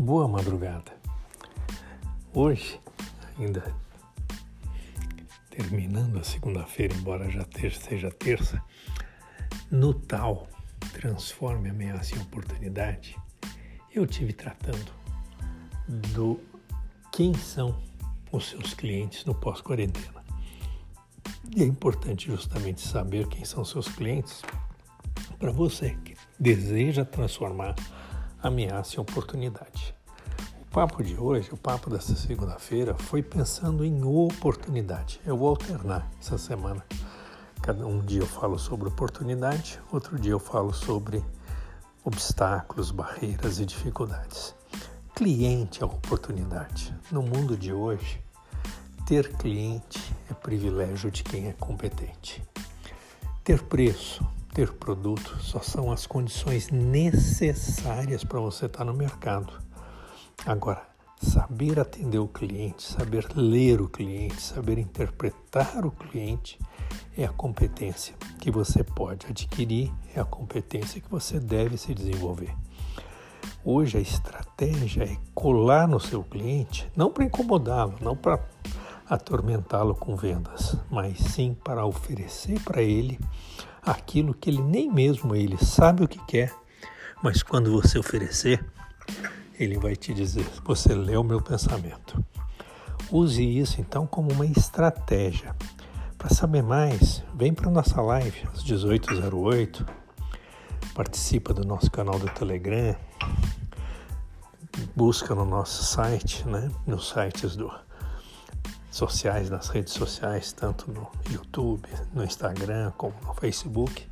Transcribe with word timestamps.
Boa 0.00 0.26
madrugada. 0.26 0.96
Hoje, 2.32 2.80
ainda 3.38 3.62
terminando 5.50 6.18
a 6.18 6.24
segunda-feira, 6.24 6.94
embora 6.94 7.28
já 7.28 7.44
seja 7.78 8.10
terça, 8.10 8.64
no 9.70 9.92
tal 9.92 10.48
Transforme 10.94 11.68
Ameaça 11.68 12.16
em 12.16 12.22
Oportunidade, 12.22 13.14
eu 13.94 14.06
tive 14.06 14.32
tratando 14.32 14.90
do 16.14 16.40
quem 17.12 17.34
são 17.34 17.78
os 18.32 18.48
seus 18.48 18.72
clientes 18.72 19.26
no 19.26 19.34
pós-quarentena. 19.34 20.24
E 21.54 21.62
é 21.62 21.66
importante 21.66 22.28
justamente 22.28 22.80
saber 22.80 23.28
quem 23.28 23.44
são 23.44 23.66
seus 23.66 23.86
clientes 23.86 24.40
para 25.38 25.52
você 25.52 25.90
que 26.02 26.16
deseja 26.38 27.04
transformar 27.04 27.74
ameaça 28.42 28.96
em 28.96 29.00
oportunidade. 29.00 29.94
O 30.60 30.64
papo 30.70 31.02
de 31.02 31.16
hoje, 31.16 31.50
o 31.52 31.56
papo 31.56 31.90
dessa 31.90 32.14
segunda-feira, 32.14 32.94
foi 32.94 33.22
pensando 33.22 33.84
em 33.84 34.04
oportunidade. 34.04 35.20
Eu 35.26 35.36
vou 35.36 35.48
alternar 35.48 36.08
essa 36.20 36.38
semana. 36.38 36.84
Cada 37.60 37.86
um 37.86 38.00
dia 38.00 38.20
eu 38.20 38.26
falo 38.26 38.58
sobre 38.58 38.88
oportunidade, 38.88 39.80
outro 39.92 40.18
dia 40.18 40.32
eu 40.32 40.38
falo 40.38 40.72
sobre 40.72 41.22
obstáculos, 42.04 42.90
barreiras 42.90 43.58
e 43.58 43.66
dificuldades. 43.66 44.54
Cliente 45.14 45.82
é 45.82 45.84
oportunidade. 45.84 46.94
No 47.10 47.22
mundo 47.22 47.56
de 47.56 47.72
hoje, 47.72 48.22
ter 49.06 49.36
cliente 49.36 50.00
é 50.30 50.34
privilégio 50.34 51.10
de 51.10 51.22
quem 51.22 51.48
é 51.48 51.52
competente. 51.52 52.42
Ter 53.44 53.60
preço, 53.62 54.24
ter 54.52 54.72
produto 54.72 55.38
só 55.40 55.60
são 55.60 55.92
as 55.92 56.06
condições 56.06 56.70
necessárias 56.70 58.24
para 58.24 58.40
você 58.40 58.66
estar 58.66 58.84
no 58.84 58.94
mercado. 58.94 59.52
Agora, 60.44 60.82
saber 61.22 61.78
atender 61.78 62.18
o 62.18 62.28
cliente, 62.28 62.82
saber 62.82 63.26
ler 63.34 63.80
o 63.80 63.88
cliente, 63.88 64.40
saber 64.40 64.78
interpretar 64.78 65.84
o 65.84 65.90
cliente 65.90 66.58
é 67.16 67.24
a 67.24 67.28
competência 67.28 68.14
que 68.38 68.50
você 68.50 68.82
pode 68.82 69.26
adquirir, 69.26 69.92
é 70.14 70.20
a 70.20 70.24
competência 70.24 71.00
que 71.00 71.10
você 71.10 71.38
deve 71.38 71.76
se 71.76 71.94
desenvolver. 71.94 72.54
Hoje 73.64 73.98
a 73.98 74.00
estratégia 74.00 75.04
é 75.04 75.16
colar 75.34 75.86
no 75.86 76.00
seu 76.00 76.22
cliente, 76.22 76.90
não 76.96 77.10
para 77.10 77.24
incomodá-lo, 77.24 77.94
não 78.00 78.16
para 78.16 78.40
atormentá-lo 79.10 79.92
com 79.92 80.14
vendas, 80.14 80.76
mas 80.88 81.18
sim 81.18 81.52
para 81.52 81.84
oferecer 81.84 82.60
para 82.60 82.80
ele 82.80 83.18
aquilo 83.82 84.32
que 84.32 84.48
ele 84.48 84.62
nem 84.62 84.88
mesmo 84.88 85.34
ele 85.34 85.58
sabe 85.58 86.04
o 86.04 86.08
que 86.08 86.24
quer, 86.26 86.54
mas 87.20 87.42
quando 87.42 87.72
você 87.72 87.98
oferecer, 87.98 88.64
ele 89.58 89.78
vai 89.78 89.96
te 89.96 90.14
dizer: 90.14 90.46
Você 90.64 90.94
leu 90.94 91.24
meu 91.24 91.42
pensamento. 91.42 92.24
Use 93.10 93.42
isso 93.42 93.80
então 93.80 94.06
como 94.06 94.32
uma 94.32 94.46
estratégia. 94.46 95.56
Para 96.16 96.28
saber 96.28 96.62
mais, 96.62 97.24
vem 97.34 97.52
para 97.52 97.70
nossa 97.70 98.00
live 98.00 98.46
às 98.52 98.62
18h08, 98.62 99.86
participa 100.94 101.52
do 101.52 101.64
nosso 101.64 101.90
canal 101.90 102.18
do 102.18 102.28
Telegram, 102.28 102.94
busca 104.94 105.34
no 105.34 105.46
nosso 105.46 105.82
site, 105.82 106.46
né, 106.46 106.70
nos 106.86 107.08
sites 107.08 107.56
do 107.56 107.70
sociais, 108.90 109.48
nas 109.48 109.68
redes 109.68 109.92
sociais, 109.92 110.52
tanto 110.52 110.90
no 110.90 111.08
YouTube, 111.30 111.88
no 112.12 112.24
Instagram, 112.24 112.92
como 112.96 113.14
no 113.24 113.34
Facebook. 113.34 114.06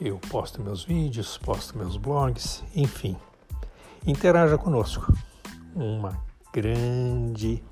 Eu 0.00 0.18
posto 0.28 0.62
meus 0.62 0.84
vídeos, 0.84 1.38
posto 1.38 1.76
meus 1.78 1.96
blogs, 1.96 2.62
enfim. 2.74 3.16
Interaja 4.06 4.58
conosco. 4.58 5.12
Uma 5.74 6.20
grande 6.52 7.62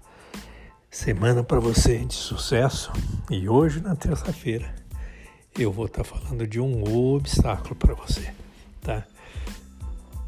semana 0.90 1.44
para 1.44 1.60
você 1.60 2.04
de 2.04 2.14
sucesso. 2.14 2.90
E 3.30 3.48
hoje, 3.48 3.80
na 3.80 3.94
terça-feira, 3.94 4.74
eu 5.58 5.70
vou 5.70 5.86
estar 5.86 6.02
tá 6.02 6.04
falando 6.04 6.46
de 6.46 6.60
um 6.60 6.82
obstáculo 7.14 7.74
para 7.74 7.94
você, 7.94 8.34
tá? 8.80 9.04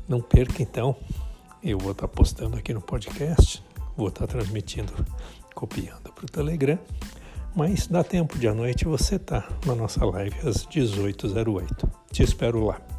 Não 0.09 0.21
perca 0.21 0.63
então. 0.63 0.97
Eu 1.63 1.79
vou 1.79 1.93
estar 1.93 2.07
tá 2.07 2.15
postando 2.15 2.57
aqui 2.57 2.73
no 2.75 2.81
podcast, 2.81 3.63
vou 3.97 4.09
estar 4.09 4.27
transmitindo 4.27 4.93
copiando 5.55 6.13
para 6.15 6.25
o 6.25 6.29
Telegram, 6.29 6.79
mas 7.55 7.87
dá 7.87 8.05
tempo 8.05 8.39
de 8.39 8.47
à 8.47 8.55
noite 8.55 8.85
você 8.85 9.19
tá 9.19 9.49
na 9.65 9.75
nossa 9.75 10.05
live 10.05 10.37
às 10.47 10.67
18h08. 10.67 11.91
Te 12.13 12.23
espero 12.23 12.65
lá. 12.65 12.96